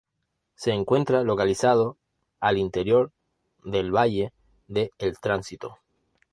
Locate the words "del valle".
3.63-4.33